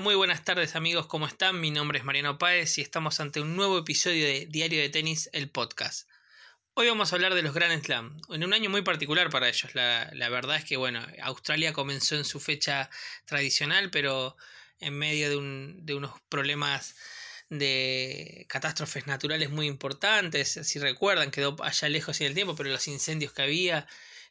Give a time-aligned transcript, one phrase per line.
[0.00, 1.60] muy buenas tardes amigos, ¿cómo están?
[1.60, 5.30] Mi nombre es Mariano Páez y estamos ante un nuevo episodio de Diario de Tenis,
[5.32, 6.08] el podcast.
[6.74, 9.72] Hoy vamos a hablar de los Grand Slam, en un año muy particular para ellos.
[9.74, 12.90] La, verdad es que, bueno, Australia comenzó en su fecha
[13.24, 14.36] tradicional, pero
[14.80, 16.96] en medio de, de unos problemas
[17.48, 20.58] de catástrofes naturales muy importantes.
[20.62, 23.86] Si recuerdan, quedó allá lejos en el tiempo, pero los incendios que había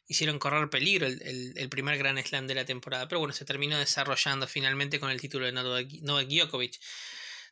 [0.06, 3.08] hicieron correr peligro el, primer Gran Slam de la temporada.
[3.08, 6.78] Pero bueno, se terminó desarrollando finalmente con el título de Novak Djokovic.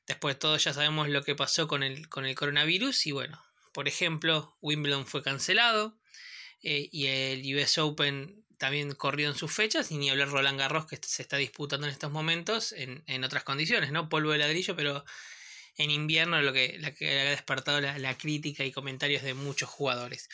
[0.06, 3.42] Después de todo ya sabemos lo que pasó con el, con el coronavirus y bueno,
[3.72, 5.98] por ejemplo, Wimbledon fue cancelado
[6.62, 10.86] eh, y el US Open también corrió en sus fechas y ni hablar Roland Garros
[10.86, 14.08] que se está disputando en estos momentos en, en otras condiciones, ¿no?
[14.08, 15.04] Polvo de ladrillo, pero
[15.76, 20.28] en invierno lo que, la que ha despertado la crítica y comentarios de muchos jugadores.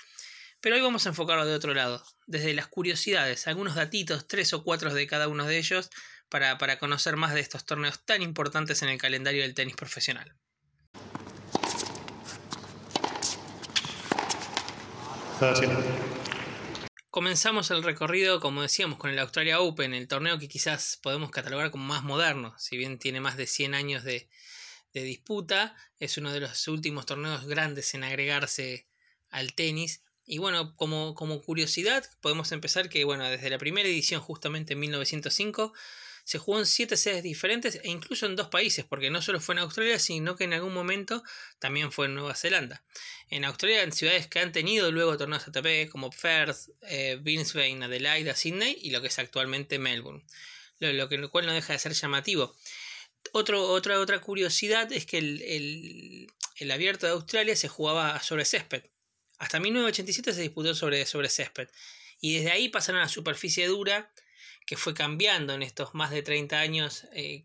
[0.61, 4.65] Pero hoy vamos a enfocarlo de otro lado, desde las curiosidades, algunos datitos, tres o
[4.65, 5.89] cuatro de cada uno de ellos,
[6.29, 10.35] para, para conocer más de estos torneos tan importantes en el calendario del tenis profesional.
[17.11, 21.71] Comenzamos el recorrido, como decíamos, con el Australia Open, el torneo que quizás podemos catalogar
[21.71, 24.29] como más moderno, si bien tiene más de 100 años de,
[24.93, 28.89] de disputa, es uno de los últimos torneos grandes en agregarse
[29.31, 34.21] al tenis y bueno, como, como curiosidad, podemos empezar que, bueno, desde la primera edición,
[34.21, 35.73] justamente en 1905,
[36.25, 39.55] se jugó en siete sedes diferentes e incluso en dos países, porque no solo fue
[39.55, 41.23] en Australia, sino que en algún momento
[41.59, 42.85] también fue en Nueva Zelanda.
[43.31, 48.35] En Australia, en ciudades que han tenido luego torneos ATP, como Perth, eh, Brisbane, Adelaide,
[48.35, 50.23] Sydney y lo que es actualmente Melbourne,
[50.81, 52.55] lo, que, lo cual no deja de ser llamativo.
[53.33, 58.83] otra, otra curiosidad es que el, el, el abierto de Australia se jugaba sobre césped,
[59.39, 61.69] hasta 1987 se disputó sobre, sobre césped.
[62.21, 64.13] Y desde ahí pasaron a la superficie dura,
[64.67, 67.45] que fue cambiando en estos más de 30 años eh,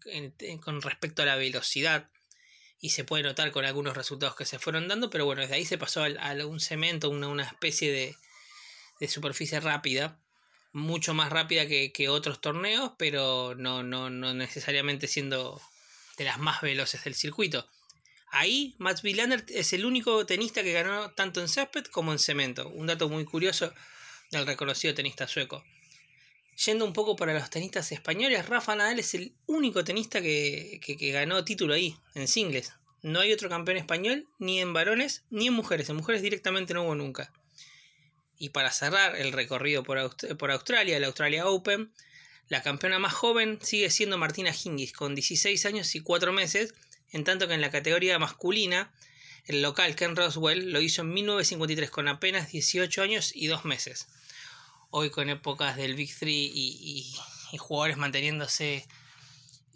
[0.62, 2.10] con respecto a la velocidad.
[2.80, 5.66] Y se puede notar con algunos resultados que se fueron dando, pero bueno, desde ahí
[5.66, 8.16] se pasó a, un cemento, una, una especie de,
[9.00, 10.20] de, superficie rápida,
[10.74, 15.62] mucho más rápida que, que otros torneos, pero no, no, no necesariamente siendo
[16.18, 17.70] de las más veloces del circuito.
[18.36, 22.68] Ahí, Mats Wilander es el único tenista que ganó tanto en césped como en cemento.
[22.68, 23.72] Un dato muy curioso
[24.32, 25.64] del reconocido tenista sueco.
[26.66, 30.80] Yendo un poco para los tenistas españoles, Rafa Nadal es el único tenista que,
[31.14, 32.74] ganó título ahí, en singles.
[33.04, 35.90] No hay otro campeón español, ni en varones, ni en mujeres.
[35.90, 37.32] En mujeres directamente no hubo nunca.
[38.40, 41.94] Y para cerrar el recorrido por, por Australia, el Australia Open,
[42.48, 46.74] la campeona más joven sigue siendo Martina Hingis, con 16 años y 4 meses,
[47.14, 48.92] en tanto que en la categoría masculina,
[49.46, 54.08] el local Ken Roswell lo hizo en 1953 con apenas 18 años y 2 meses.
[54.90, 57.16] Hoy con épocas del Big Three y,
[57.58, 58.88] jugadores manteniéndose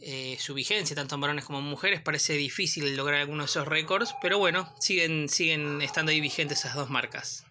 [0.02, 3.68] eh, su vigencia, tanto en varones como en mujeres, parece difícil lograr algunos de esos
[3.68, 7.46] récords, pero bueno, siguen, siguen estando ahí vigentes esas dos marcas.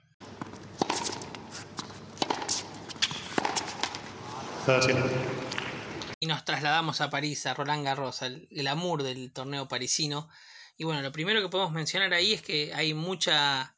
[6.27, 10.29] Nos trasladamos a París, a Roland Garros, el, el amour del torneo parisino.
[10.77, 13.77] Y bueno, lo primero que podemos mencionar ahí es que hay mucha,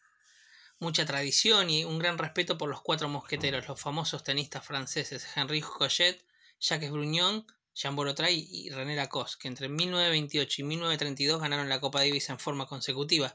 [0.78, 5.60] mucha tradición y un gran respeto por los cuatro mosqueteros, los famosos tenistas franceses Henri
[5.60, 6.25] Coget,
[6.58, 12.00] Jacques Brugnon, Jean Borotray y René Lacoste, que entre 1928 y 1932 ganaron la Copa
[12.00, 13.34] Davis en forma consecutiva.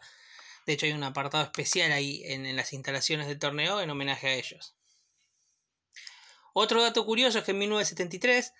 [0.66, 4.28] De hecho, hay un apartado especial ahí en, en las instalaciones del torneo en homenaje
[4.28, 4.73] a ellos.
[6.53, 8.53] Otro dato curioso es que en 1973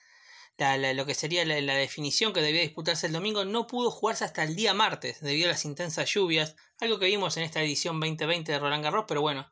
[0.58, 4.56] lo que sería la, definición que debía disputarse el domingo no pudo jugarse hasta el
[4.56, 8.59] día martes debido a las intensas lluvias, algo que vimos en esta edición 2020 de
[8.59, 9.52] Roland Garros, pero bueno,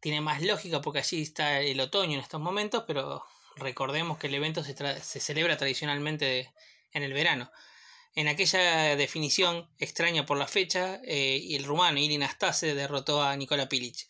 [0.00, 3.22] tiene más lógica porque allí está el otoño en estos momentos, pero
[3.56, 6.52] recordemos que el evento se, se celebra tradicionalmente
[6.92, 7.50] en el verano.
[8.14, 13.68] En aquella definición extraña por la fecha, eh, el rumano Irin Astase derrotó a Nikola
[13.68, 14.08] Pilic,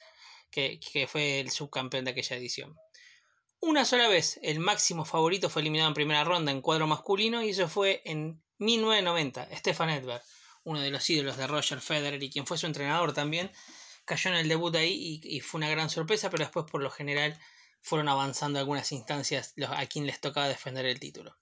[0.51, 2.79] que fue el subcampeón de aquella edición.
[3.61, 7.51] Una sola vez el máximo favorito fue eliminado en primera ronda en cuadro masculino y
[7.51, 9.49] eso fue en 1990.
[9.57, 10.23] Stefan Edberg,
[10.63, 13.51] uno de los ídolos de Roger Federer y quien fue su entrenador también,
[14.05, 17.37] cayó en el debut ahí y, fue una gran sorpresa, pero después por lo general
[17.81, 21.37] fueron avanzando algunas instancias a quien les tocaba defender el título.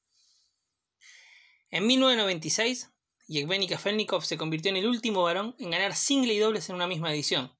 [1.70, 2.92] En 1996,
[3.26, 6.86] Yevgeny Kafelnikov se convirtió en el último varón en ganar single y dobles en una
[6.86, 7.54] misma edición.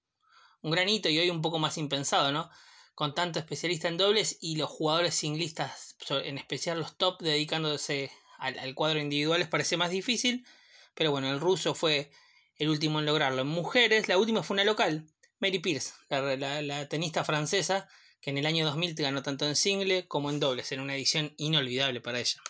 [0.63, 2.51] Un gran hito y hoy un poco más impensado, ¿no?
[2.97, 8.75] Con tanto especialista en dobles y los jugadores singlistas, en especial los top, dedicándose al,
[8.75, 10.47] cuadro individual, parece más difícil.
[10.95, 12.11] Pero bueno, el ruso fue
[12.57, 13.43] el último en lograrlo.
[13.43, 15.07] En mujeres, la última fue una local,
[15.41, 17.87] Mary Pierce, la, tenista francesa,
[18.23, 21.35] que en el año 2000 ganó tanto en single como en dobles, en una edición
[21.37, 22.41] inolvidable para ella.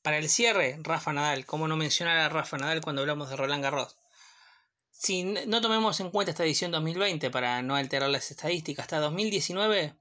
[0.00, 1.44] Para el cierre, Rafa Nadal.
[1.44, 3.96] ¿Cómo no mencionar a Rafa Nadal cuando hablamos de Roland Garros?
[5.02, 9.96] Si no tomemos en cuenta esta edición 2020 para no alterar las estadísticas, hasta 2019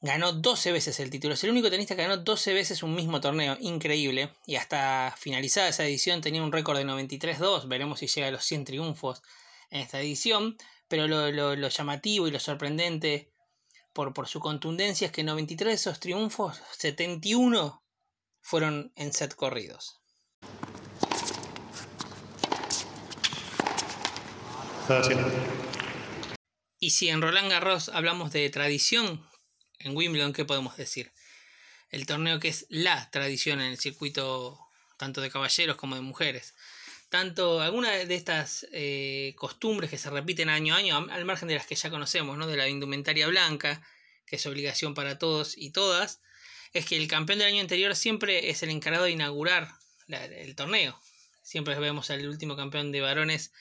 [0.00, 1.34] ganó 12 veces el título.
[1.34, 3.56] Es el único tenista que ganó 12 veces un mismo torneo.
[3.60, 4.32] Increíble.
[4.44, 7.68] Y hasta finalizada esa edición tenía un récord de 93-2.
[7.68, 9.22] Veremos si llega a los 100 triunfos
[9.70, 10.56] en esta edición.
[10.88, 13.30] Pero lo, llamativo y lo sorprendente
[13.92, 17.84] por, por, su contundencia es que 93 de esos triunfos, 71
[18.40, 20.00] fueron en set corridos.
[26.78, 29.26] Y si en Roland Garros hablamos de tradición,
[29.80, 31.10] en Wimbledon, ¿qué podemos decir?
[31.90, 34.58] El torneo que es la tradición en el circuito
[34.96, 36.54] tanto de caballeros como de mujeres.
[37.08, 41.54] Tanto algunas de estas eh, costumbres que se repiten año a año, al margen de
[41.54, 42.46] las que ya conocemos, ¿no?
[42.46, 43.82] de la indumentaria blanca,
[44.26, 46.20] que es obligación para todos y todas,
[46.72, 49.72] es que el campeón del año anterior siempre es el encargado de inaugurar
[50.08, 51.00] el torneo.
[51.42, 53.52] Siempre vemos al último campeón de varones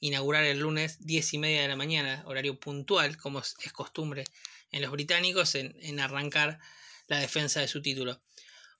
[0.00, 4.24] inaugurar el lunes 10 y media de la mañana, horario puntual, como es, costumbre
[4.70, 6.58] en los británicos, en, arrancar
[7.06, 8.20] la defensa de su título.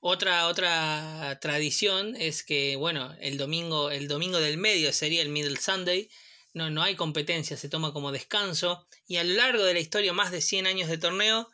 [0.01, 5.57] Otra, otra tradición es que, bueno, el domingo, el domingo del medio sería el Middle
[5.57, 6.11] Sunday,
[6.53, 10.13] no, no hay competencia, se toma como descanso, y a lo largo de la historia,
[10.13, 11.51] más de 100 años de torneo,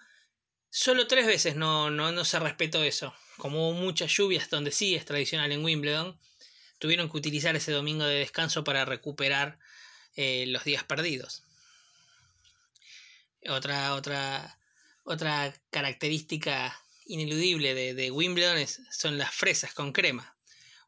[0.72, 3.12] Solo tres veces no, no, no se respetó eso.
[3.38, 6.16] Como hubo muchas lluvias, donde sí es tradicional en Wimbledon,
[6.80, 9.58] tuvieron que utilizar ese domingo de descanso para recuperar
[10.16, 11.44] eh, los días perdidos.
[13.48, 14.58] Otra, otra,
[15.04, 20.34] otra característica ineludible de, Wimbledon son las fresas con crema.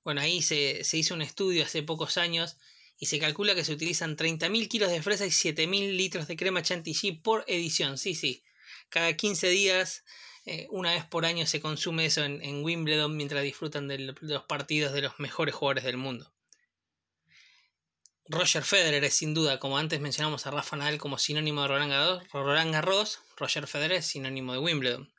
[0.02, 2.56] Bueno, ahí se, se, hizo un estudio hace pocos años
[2.98, 6.62] y se calcula que se utilizan 30.000 kilos de fresa y 7.000 litros de crema
[6.62, 7.98] chantilly por edición.
[7.98, 8.42] Sí, sí,
[8.88, 10.04] cada 15 días,
[10.44, 14.92] eh, una vez por año se consume eso en, Wimbledon mientras disfrutan de los partidos
[14.92, 16.32] de los mejores jugadores del mundo.
[18.26, 22.72] Roger Federer es sin duda, como antes mencionamos a Rafa Nadal como sinónimo de Roland
[22.72, 25.12] Garros, Roger Federer es sinónimo de Wimbledon.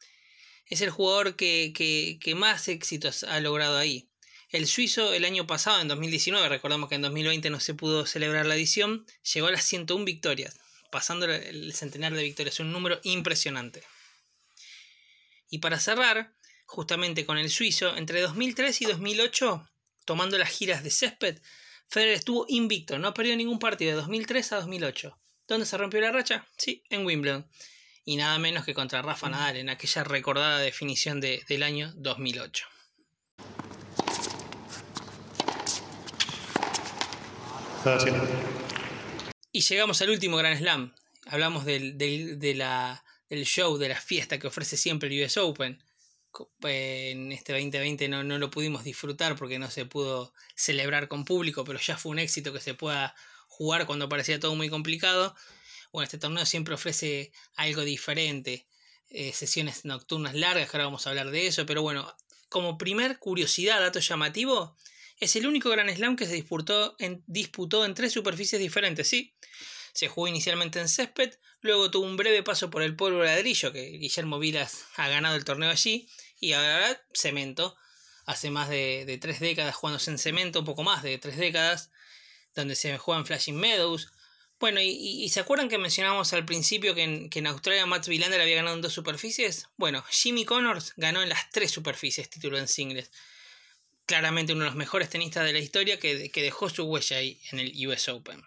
[0.68, 1.74] Es el jugador que,
[2.20, 4.10] que más éxitos ha logrado ahí.
[4.50, 8.46] El suizo el año pasado, en 2019, recordamos que en 2020 no se pudo celebrar
[8.46, 10.60] la edición, llegó a las 101 victorias
[10.94, 13.82] pasando el centenar de victorias, un número impresionante.
[15.54, 16.34] Y para cerrar,
[16.66, 19.70] justamente con el suizo, entre 2003 y 2008,
[20.04, 21.38] tomando las giras de césped,
[21.88, 25.16] Federer estuvo invicto, no perdió ningún partido de 2003 a 2008.
[25.48, 26.44] ¿Dónde se rompió la racha?
[26.58, 27.48] Sí, en Wimbledon.
[28.04, 32.66] Y nada menos que contra Rafa Nadal en aquella recordada definición del año 2008.
[39.52, 40.96] Y llegamos al último Grand Slam.
[41.28, 43.04] Hablamos del, de la,
[43.36, 45.84] del show, de la fiesta que ofrece siempre el US Open.
[46.64, 51.64] En este 2020 no, no lo pudimos disfrutar porque no se pudo celebrar con público,
[51.64, 53.16] pero ya fue un éxito que se pueda
[53.48, 55.36] jugar cuando parecía todo muy complicado.
[55.92, 58.68] Bueno, este torneo siempre ofrece algo diferente.
[59.10, 62.16] Eh, sesiones nocturnas largas, que ahora vamos a hablar de eso, pero bueno,
[62.50, 64.76] como primer curiosidad, dato llamativo,
[65.20, 69.36] es el único Gran Slam que se disputó en, disputó en tres superficies diferentes, ¿sí?
[69.94, 73.72] Se jugó inicialmente en césped, luego tuvo un breve paso por el polvo de ladrillo,
[73.72, 76.10] que Guillermo Vilas ha ganado el torneo allí,
[76.40, 77.76] y ahora cemento.
[78.26, 81.92] Hace más de, tres décadas jugándose en cemento, un poco más de tres décadas,
[82.56, 84.12] donde se juega en Flashing Meadows.
[84.60, 88.40] Bueno, y, ¿se acuerdan que mencionamos al principio que en, que en Australia Matt Wilander
[88.40, 89.68] había ganado en dos superficies?
[89.76, 93.12] Bueno, Jimmy Connors ganó en las tres superficies, título en singles
[94.06, 97.60] claramente uno de los mejores tenistas de la historia que, dejó su huella ahí en
[97.60, 98.44] el US Open.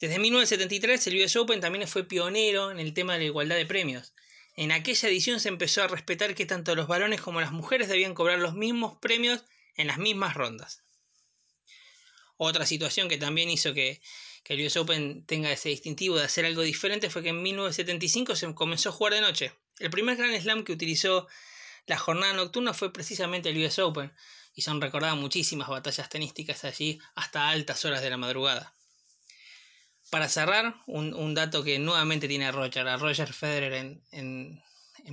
[0.00, 3.66] Desde 1973 el US Open también fue pionero en el tema de la igualdad de
[3.66, 4.12] premios.
[4.56, 8.14] En aquella edición se empezó a respetar que tanto los varones como las mujeres debían
[8.14, 9.44] cobrar los mismos premios
[9.76, 10.82] en las mismas rondas.
[12.36, 14.00] Otra situación que también hizo que,
[14.46, 18.54] el US Open tenga ese distintivo de hacer algo diferente fue que en 1975 se
[18.54, 19.52] comenzó a jugar de noche.
[19.78, 21.26] El primer Grand Slam que utilizó
[21.86, 24.12] la jornada nocturna fue precisamente el US Open
[24.54, 28.74] y son recordadas muchísimas batallas tenísticas allí hasta altas horas de la madrugada.
[30.10, 34.62] Para cerrar, un, dato que nuevamente tiene a Roger, a Roger Federer en,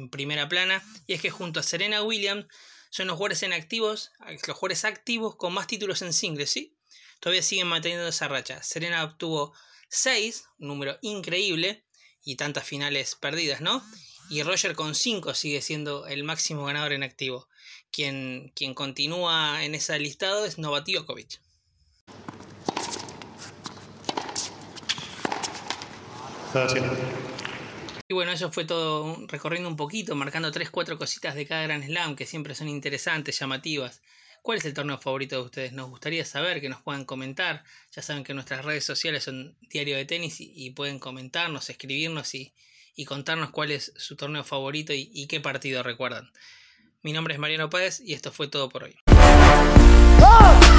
[0.09, 2.45] primera plana, y es que junto a Serena Williams
[2.89, 4.11] son los jugadores en activos,
[4.47, 6.77] los jugadores activos con más títulos en singles, ¿sí?
[7.19, 8.63] Todavía siguen manteniendo esa racha.
[8.63, 9.53] Serena obtuvo
[9.89, 11.85] 6, un número increíble,
[12.23, 13.83] y tantas finales perdidas, ¿no?
[14.29, 17.47] Y Roger con 5 sigue siendo el máximo ganador en activo.
[17.91, 21.41] Quien, quien continúa en ese listado es Novak Djokovic.
[28.07, 32.15] Y bueno, eso fue todo recorriendo un poquito, marcando 3-4 cositas de cada Gran Slam
[32.15, 34.01] que siempre son interesantes, llamativas.
[34.41, 35.71] ¿Cuál es el torneo favorito de ustedes?
[35.71, 37.63] Nos gustaría saber, que nos puedan comentar.
[37.95, 42.53] Ya saben que nuestras redes sociales son Diario de Tenis y, pueden comentarnos, escribirnos y,
[43.05, 46.31] contarnos cuál es su torneo favorito y, y qué partido recuerdan.
[47.01, 48.95] Mi nombre es Mariano Páez y esto fue todo por hoy.
[50.21, 50.70] ¡Oh!